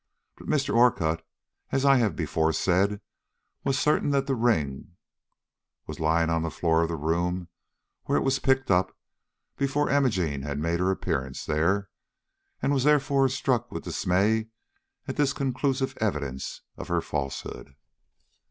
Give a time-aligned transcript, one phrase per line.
[0.37, 0.73] But Mr.
[0.75, 1.23] Orcutt,
[1.71, 3.01] as I have before said,
[3.63, 4.95] was certain that the ring
[5.85, 7.49] was lying on the floor of the room
[8.05, 8.97] where it was picked up,
[9.57, 11.91] before Imogene had made her appearance there,
[12.63, 14.47] and was therefore struck with dismay
[15.07, 17.75] at this conclusive evidence of her falsehood.